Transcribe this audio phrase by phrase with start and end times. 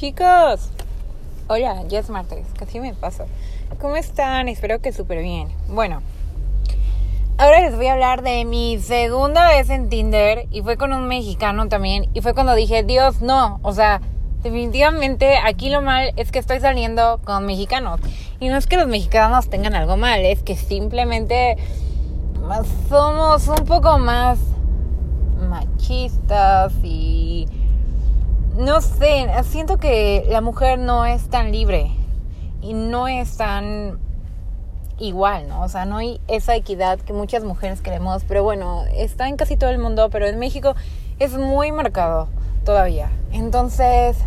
[0.00, 0.70] Chicos,
[1.48, 3.26] hola, ya es martes, casi me pasa.
[3.82, 4.48] ¿Cómo están?
[4.48, 5.48] Espero que súper bien.
[5.68, 6.00] Bueno,
[7.36, 11.06] ahora les voy a hablar de mi segunda vez en Tinder y fue con un
[11.06, 14.00] mexicano también y fue cuando dije, Dios, no, o sea,
[14.42, 18.00] definitivamente aquí lo mal es que estoy saliendo con mexicanos.
[18.40, 21.58] Y no es que los mexicanos tengan algo mal, es que simplemente
[22.88, 24.38] somos un poco más
[25.46, 27.46] machistas y
[28.60, 31.90] no sé, siento que la mujer no es tan libre
[32.60, 33.98] y no es tan
[34.98, 35.62] igual, ¿no?
[35.62, 39.56] O sea, no hay esa equidad que muchas mujeres queremos, pero bueno, está en casi
[39.56, 40.74] todo el mundo, pero en México
[41.18, 42.28] es muy marcado
[42.66, 43.10] todavía.
[43.32, 44.18] Entonces,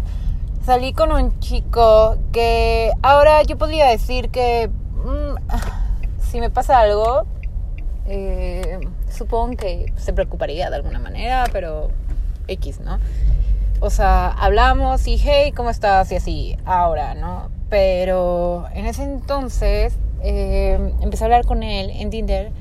[0.66, 5.54] salí con un chico que ahora yo podría decir que mm,
[6.31, 7.28] si me pasa algo,
[8.08, 8.80] eh,
[9.16, 11.90] supongo que se preocuparía de alguna manera, pero
[12.48, 12.98] X, ¿no?
[13.86, 16.10] O sea, hablamos y hey, ¿cómo estás?
[16.14, 17.50] Y así, ahora, ¿no?
[17.68, 22.54] Pero en ese entonces eh, empecé a hablar con él en Tinder.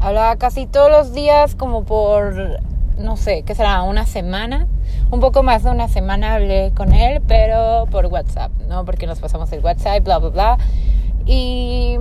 [0.00, 2.60] Hablaba casi todos los días, como por,
[2.98, 3.82] no sé, ¿qué será?
[3.82, 4.66] Una semana.
[5.10, 8.84] Un poco más de una semana hablé con él, pero por WhatsApp, ¿no?
[8.84, 10.58] Porque nos pasamos el WhatsApp, bla, bla, bla.
[11.24, 11.96] Y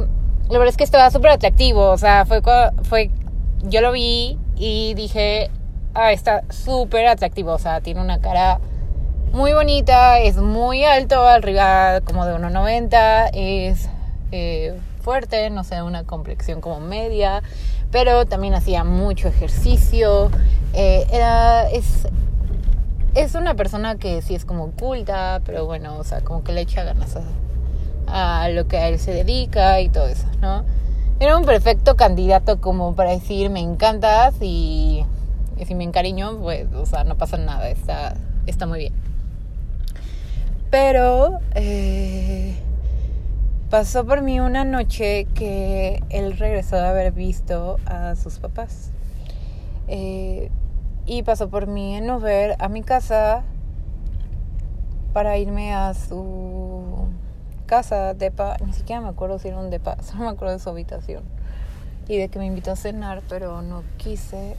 [0.50, 1.92] la verdad es que estaba súper atractivo.
[1.92, 2.42] O sea, fue,
[2.82, 3.12] fue,
[3.62, 5.50] yo lo vi y dije,
[5.94, 7.54] ah, está súper atractivo.
[7.54, 8.60] O sea, tiene una cara
[9.32, 13.90] muy bonita, es muy alto, arriba como de 1,90, es
[14.32, 17.42] eh, fuerte, no sé, una complexión como media,
[17.92, 20.30] pero también hacía mucho ejercicio.
[20.74, 21.08] Eh,
[21.72, 22.08] es,
[23.16, 26.62] es una persona que sí es como oculta, pero bueno, o sea, como que le
[26.62, 27.16] echa ganas
[28.08, 30.64] a, a lo que a él se dedica y todo eso, ¿no?
[31.20, 35.06] Era un perfecto candidato como para decir, me encantas y
[35.66, 38.94] si me encariño, pues, o sea, no pasa nada, está, está muy bien.
[40.70, 42.56] Pero eh,
[43.70, 48.92] pasó por mí una noche que él regresó de haber visto a sus papás.
[49.88, 50.50] Eh,
[51.06, 53.44] y pasó por mí en Uber a mi casa
[55.14, 57.08] para irme a su
[57.66, 60.70] casa, depa, ni siquiera me acuerdo si era un depa, solo me acuerdo de su
[60.70, 61.24] habitación.
[62.08, 64.56] Y de que me invitó a cenar, pero no quise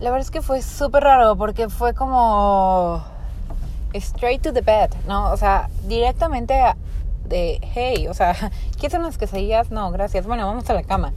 [0.00, 3.04] la verdad es que fue súper raro porque fue como
[3.92, 5.30] straight to the bed, ¿no?
[5.30, 6.54] O sea, directamente
[7.26, 8.34] de, hey, o sea,
[8.78, 9.70] ¿quieres unas quesadillas?
[9.70, 10.26] No, gracias.
[10.26, 11.12] Bueno, vamos a la cama.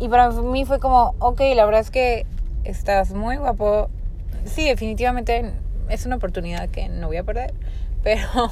[0.00, 2.26] Y para mí fue como, ok, la verdad es que
[2.64, 3.88] estás muy guapo.
[4.46, 5.52] Sí, definitivamente
[5.88, 7.54] es una oportunidad que no voy a perder.
[8.02, 8.50] Pero,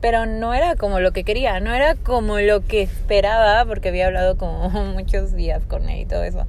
[0.00, 4.06] pero no era como lo que quería, no era como lo que esperaba, porque había
[4.08, 6.48] hablado como muchos días con él y todo eso.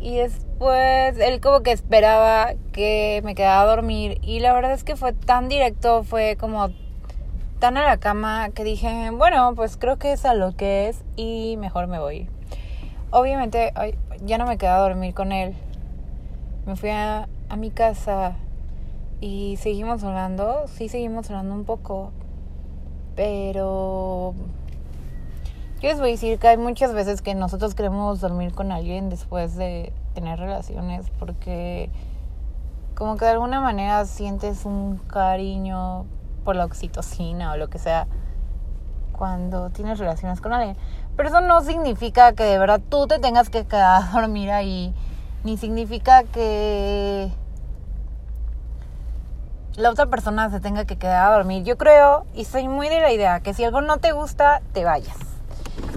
[0.00, 0.20] Y
[0.54, 4.18] después él como que esperaba que me quedara a dormir.
[4.22, 6.68] Y la verdad es que fue tan directo, fue como
[7.58, 11.02] tan a la cama que dije, bueno, pues creo que es a lo que es
[11.16, 12.28] y mejor me voy.
[13.10, 13.72] Obviamente
[14.24, 15.54] ya no me quedé a dormir con él.
[16.66, 18.36] Me fui a mi casa
[19.20, 20.66] y seguimos hablando.
[20.68, 22.12] Sí, seguimos hablando un poco.
[23.16, 24.34] Pero
[25.84, 29.10] yo les voy a decir que hay muchas veces que nosotros queremos dormir con alguien
[29.10, 31.90] después de tener relaciones porque
[32.94, 36.06] como que de alguna manera sientes un cariño
[36.42, 38.06] por la oxitocina o lo que sea
[39.12, 40.74] cuando tienes relaciones con alguien.
[41.18, 44.94] Pero eso no significa que de verdad tú te tengas que quedar a dormir ahí,
[45.44, 47.30] ni significa que
[49.76, 51.62] la otra persona se tenga que quedar a dormir.
[51.62, 54.82] Yo creo y soy muy de la idea que si algo no te gusta, te
[54.82, 55.33] vayas.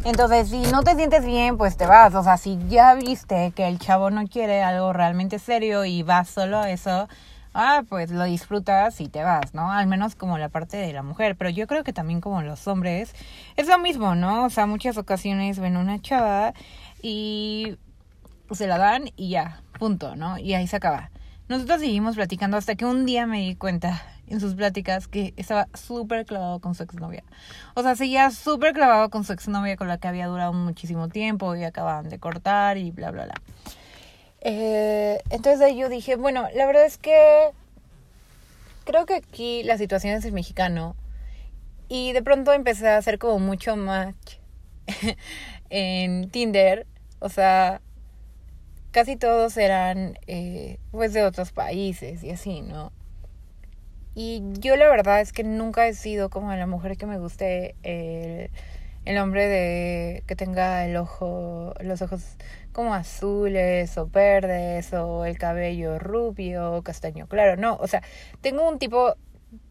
[0.04, 2.14] Entonces, si no te sientes bien, pues te vas.
[2.16, 6.30] O sea, si ya viste que el chavo no quiere algo realmente serio y vas
[6.30, 7.08] solo a eso,
[7.54, 9.72] ah, pues lo disfrutas y te vas, ¿no?
[9.72, 11.36] Al menos como la parte de la mujer.
[11.36, 13.14] Pero yo creo que también como los hombres
[13.56, 14.46] es lo mismo, ¿no?
[14.46, 16.54] O sea, muchas ocasiones ven una chava
[17.02, 17.78] y
[18.52, 20.38] se la dan y ya, punto, ¿no?
[20.38, 21.10] Y ahí se acaba.
[21.50, 25.68] Nosotros seguimos platicando hasta que un día me di cuenta en sus pláticas que estaba
[25.74, 27.24] súper clavado con su exnovia.
[27.76, 31.56] O sea, seguía súper clavado con su exnovia con la que había durado muchísimo tiempo
[31.56, 33.36] y acababan de cortar y bla, bla, bla.
[34.42, 37.50] Eh, entonces yo dije, bueno, la verdad es que
[38.86, 40.96] creo que aquí la situación es el mexicano
[41.90, 44.36] y de pronto empecé a hacer como mucho match
[45.70, 46.86] en Tinder.
[47.20, 47.82] O sea,
[48.92, 52.92] casi todos eran eh, pues de otros países y así, ¿no?
[54.20, 57.76] Y yo la verdad es que nunca he sido como la mujer que me guste
[57.84, 58.50] el,
[59.06, 62.24] el hombre de que tenga el ojo, los ojos
[62.72, 68.02] como azules o verdes o el cabello rubio, castaño claro, no, o sea,
[68.42, 69.14] tengo un tipo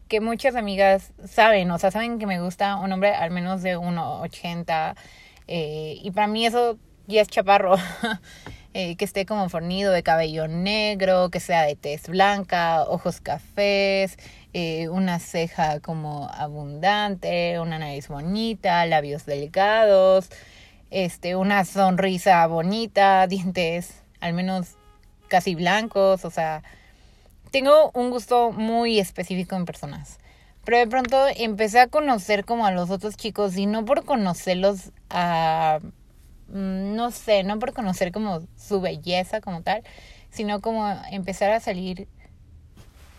[0.07, 3.77] que muchas amigas saben, o sea, saben que me gusta un hombre al menos de
[3.77, 4.95] 1,80.
[5.47, 6.77] Eh, y para mí eso
[7.07, 7.75] ya es chaparro.
[8.73, 14.19] Eh, que esté como fornido de cabello negro, que sea de tez blanca, ojos cafés,
[14.53, 20.29] eh, una ceja como abundante, una nariz bonita, labios delgados,
[20.91, 24.75] este, una sonrisa bonita, dientes al menos
[25.27, 26.61] casi blancos, o sea,
[27.51, 30.19] tengo un gusto muy específico en personas.
[30.65, 34.91] Pero de pronto empecé a conocer como a los otros chicos y no por conocerlos
[35.09, 35.79] a,
[36.49, 39.83] no sé, no por conocer como su belleza como tal,
[40.29, 42.07] sino como empezar a salir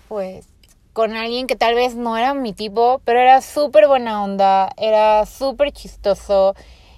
[0.08, 0.46] pues
[0.92, 5.26] con alguien que tal vez no era mi tipo, pero era súper buena onda, era
[5.26, 6.54] súper chistoso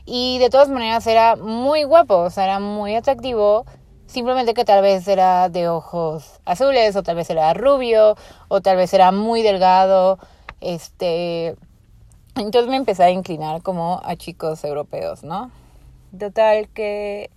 [0.06, 3.67] y de todas maneras era muy guapo, o sea, era muy atractivo
[4.11, 8.17] Simplemente que tal vez era de ojos azules, o tal vez era rubio,
[8.49, 10.19] o tal vez era muy delgado.
[10.61, 11.55] Este.
[12.35, 15.53] Entonces me empecé a inclinar como a chicos europeos, ¿no?
[16.19, 17.31] Total que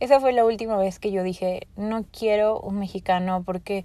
[0.00, 3.84] esa fue la última vez que yo dije, no quiero un mexicano porque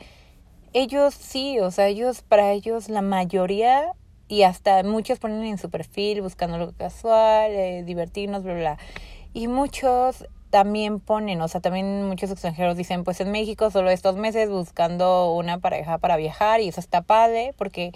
[0.74, 3.94] ellos sí, o sea, ellos, para ellos la mayoría
[4.28, 8.78] y hasta muchos ponen en su perfil buscando lo casual, eh, divertirnos, bla, bla.
[9.34, 14.18] Y muchos también ponen, o sea, también muchos extranjeros dicen, pues en México solo estos
[14.18, 17.94] meses buscando una pareja para viajar y eso está padre porque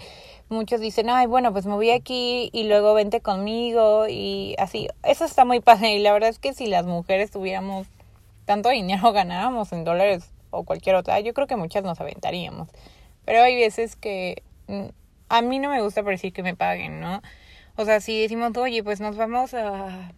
[0.48, 4.88] muchos dicen, ay, bueno, pues me voy aquí y luego vente conmigo y así.
[5.04, 7.86] Eso está muy padre y la verdad es que si las mujeres tuviéramos
[8.46, 12.68] tanto dinero, ganáramos en dólares o cualquier otra, yo creo que muchas nos aventaríamos.
[13.26, 14.86] Pero hay veces que mm,
[15.28, 17.20] a mí no me gusta decir que me paguen, ¿no?
[17.76, 20.12] O sea, si decimos, oye, pues nos vamos a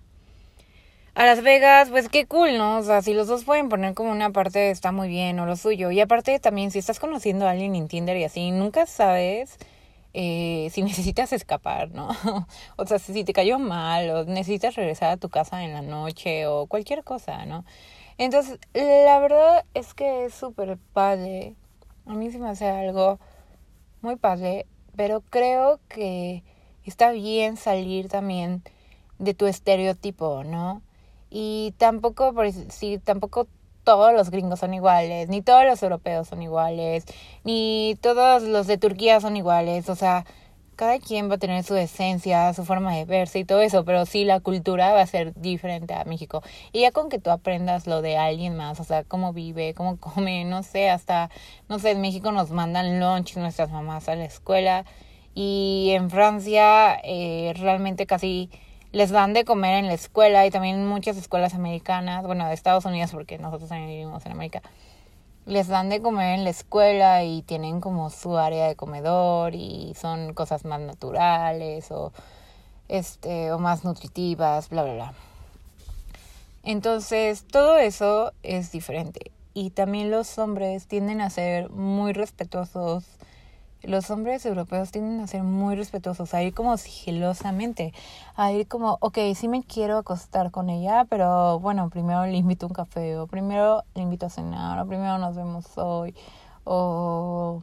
[1.18, 2.78] a Las Vegas, pues qué cool, ¿no?
[2.78, 5.56] O sea, si los dos pueden poner como una parte está muy bien o lo
[5.56, 5.90] suyo.
[5.90, 9.58] Y aparte también, si estás conociendo a alguien en Tinder y así, nunca sabes
[10.14, 12.10] eh, si necesitas escapar, ¿no?
[12.76, 16.46] o sea, si te cayó mal o necesitas regresar a tu casa en la noche
[16.46, 17.64] o cualquier cosa, ¿no?
[18.16, 21.56] Entonces, la verdad es que es súper padre.
[22.06, 23.18] A mí se me hace algo
[24.02, 26.44] muy padre, pero creo que
[26.84, 28.62] está bien salir también
[29.18, 30.80] de tu estereotipo, ¿no?
[31.30, 33.46] Y tampoco, por si tampoco
[33.84, 37.04] todos los gringos son iguales, ni todos los europeos son iguales,
[37.44, 40.26] ni todos los de Turquía son iguales, o sea,
[40.78, 44.06] cada quien va a tener su esencia, su forma de verse y todo eso, pero
[44.06, 46.42] sí la cultura va a ser diferente a México.
[46.72, 49.96] Y ya con que tú aprendas lo de alguien más, o sea, cómo vive, cómo
[50.00, 51.30] come, no sé, hasta,
[51.68, 54.84] no sé, en México nos mandan lunch nuestras mamás a la escuela
[55.34, 58.50] y en Francia eh, realmente casi
[58.92, 62.84] les dan de comer en la escuela y también muchas escuelas americanas, bueno, de Estados
[62.84, 64.62] Unidos porque nosotros también vivimos en América,
[65.46, 69.94] les dan de comer en la escuela y tienen como su área de comedor y
[69.98, 72.12] son cosas más naturales o
[72.88, 75.12] este o más nutritivas, bla bla bla.
[76.64, 83.04] Entonces, todo eso es diferente y también los hombres tienden a ser muy respetuosos
[83.82, 87.92] los hombres europeos tienden a ser muy respetuosos, a ir como sigilosamente,
[88.36, 92.66] a ir como, ok, sí me quiero acostar con ella, pero bueno, primero le invito
[92.66, 96.14] un café, o primero le invito a cenar, o primero nos vemos hoy,
[96.64, 97.62] o...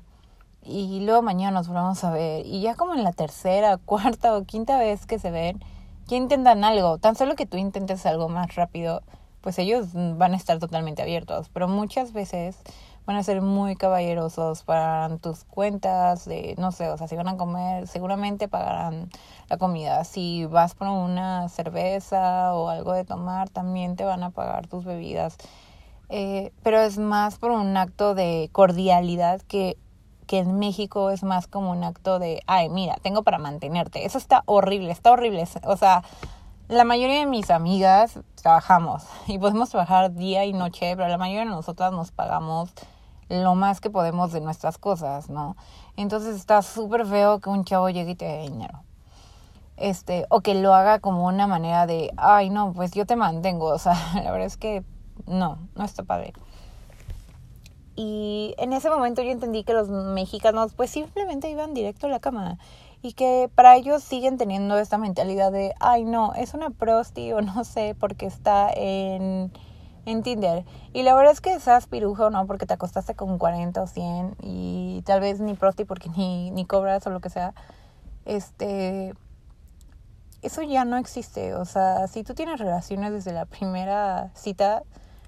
[0.67, 2.43] Y luego mañana nos volvemos a ver.
[2.43, 5.63] Y ya como en la tercera, cuarta o quinta vez que se ven,
[6.07, 6.97] ya intentan algo.
[6.97, 9.03] Tan solo que tú intentes algo más rápido,
[9.41, 11.49] pues ellos van a estar totalmente abiertos.
[11.49, 12.57] Pero muchas veces
[13.05, 17.27] van a ser muy caballerosos, pagarán tus cuentas, de, no sé, o sea, si van
[17.27, 19.09] a comer, seguramente pagarán
[19.47, 20.03] la comida.
[20.03, 24.85] Si vas por una cerveza o algo de tomar, también te van a pagar tus
[24.85, 25.37] bebidas.
[26.09, 29.77] Eh, pero es más por un acto de cordialidad que,
[30.27, 34.05] que en México es más como un acto de, ay, mira, tengo para mantenerte.
[34.05, 35.47] Eso está horrible, está horrible.
[35.63, 36.03] O sea,
[36.67, 41.45] la mayoría de mis amigas trabajamos y podemos trabajar día y noche, pero la mayoría
[41.45, 42.71] de nosotras nos pagamos
[43.43, 45.55] lo más que podemos de nuestras cosas, ¿no?
[45.97, 48.83] Entonces está súper feo que un chavo llegue y te dé dinero.
[49.77, 53.67] Este, o que lo haga como una manera de, ay, no, pues yo te mantengo.
[53.73, 54.83] O sea, la verdad es que
[55.27, 56.33] no, no está padre.
[57.95, 62.19] Y en ese momento yo entendí que los mexicanos pues simplemente iban directo a la
[62.19, 62.57] cama
[63.01, 67.41] y que para ellos siguen teniendo esta mentalidad de, ay no, es una prosti o
[67.41, 69.51] no sé, porque está en
[70.05, 70.65] en Tinder.
[70.93, 72.45] Y la verdad es que seas pirujo, ¿no?
[72.47, 76.65] Porque te acostaste con 40 o 100 y tal vez ni prosti porque ni, ni
[76.65, 77.53] cobras o lo que sea.
[78.25, 79.13] Este.
[80.41, 81.55] Eso ya no existe.
[81.55, 84.83] O sea, si tú tienes relaciones desde la primera cita,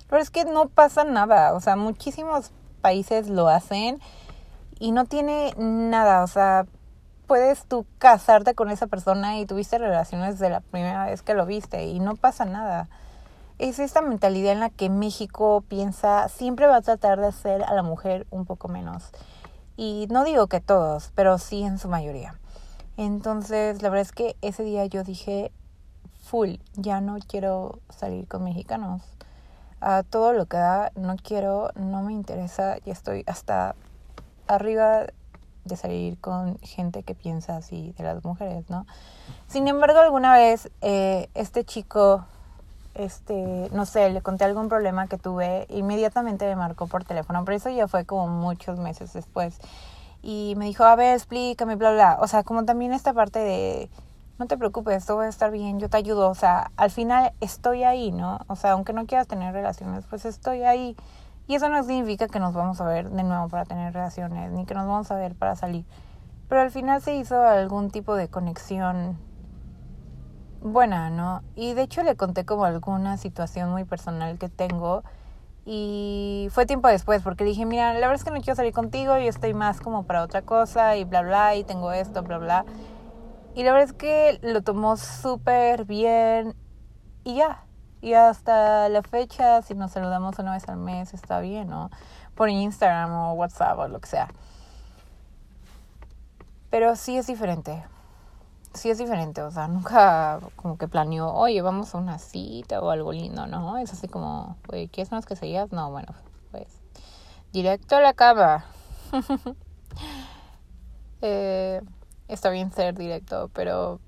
[0.10, 1.54] la es que no pasa nada.
[1.54, 4.00] O sea, muchísimos países lo hacen
[4.80, 6.24] y no tiene nada.
[6.24, 6.66] O sea,
[7.28, 11.46] puedes tú casarte con esa persona y tuviste relaciones desde la primera vez que lo
[11.46, 12.88] viste y no pasa nada.
[13.60, 17.74] Es esta mentalidad en la que México piensa siempre va a tratar de hacer a
[17.74, 19.10] la mujer un poco menos.
[19.78, 22.40] Y no digo que todos, pero sí en su mayoría.
[22.98, 25.52] Entonces, la verdad es que ese día yo dije,
[26.20, 29.02] full, ya no quiero salir con mexicanos.
[29.82, 33.76] A todo lo que da, no quiero, no me interesa, ya estoy hasta
[34.48, 35.06] arriba
[35.66, 38.86] de salir con gente que piensa así de las mujeres, ¿no?
[39.48, 42.26] Sin embargo, alguna vez eh, este chico,
[42.98, 47.58] este, no sé, le conté algún problema que tuve, inmediatamente me marcó por teléfono, pero
[47.58, 49.60] eso ya fue como muchos meses después.
[50.22, 52.18] Y me dijo, a ver, explícame, bla, bla.
[52.20, 53.89] O sea, como también esta parte de,
[54.39, 56.30] no te preocupes, todo va a estar bien, yo te ayudo.
[56.30, 58.39] O sea, al final estoy ahí, ¿no?
[58.48, 60.96] O sea, aunque no quieras tener relaciones, pues estoy ahí.
[61.48, 64.66] Y eso no significa que nos vamos a ver de nuevo para tener relaciones, ni
[64.66, 65.86] que nos vamos a ver para salir.
[66.50, 69.18] Pero al final se hizo algún tipo de conexión
[70.68, 71.42] buena, ¿no?
[71.56, 75.04] Y de hecho le conté como alguna situación muy personal que tengo.
[75.66, 79.18] Y fue tiempo después, porque dije, mira, la verdad es que no quiero salir contigo,
[79.18, 82.66] yo estoy más como para otra cosa y bla, bla, y tengo esto, bla, bla.
[83.54, 86.56] Y la verdad es que lo tomó súper bien
[87.26, 87.66] y ya,
[88.02, 91.90] y hasta la fecha, si nos saludamos una vez al mes, está bien, ¿no?
[92.36, 94.28] Por Instagram o WhatsApp o lo que sea.
[96.70, 97.84] Pero sí es diferente.
[98.78, 102.92] Sí es diferente, o sea, nunca como que planeó, oye, vamos a una cita o
[102.92, 103.80] algo lindo, ¿no?
[103.80, 105.72] Es así como, oye, ¿quieres unas quesadillas?
[105.72, 106.14] No, bueno,
[106.52, 106.68] pues,
[107.52, 108.66] directo a la cama.
[111.24, 111.82] eh,
[112.28, 114.00] está bien ser directo, pero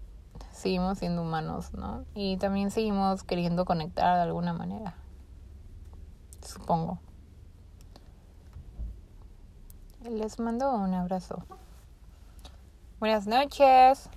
[0.51, 2.05] seguimos siendo humanos, ¿no?
[2.13, 4.93] Y también seguimos queriendo conectar de alguna manera.
[6.45, 6.99] Supongo.
[10.03, 11.43] Les mando un abrazo.
[12.99, 14.11] Buenas noches.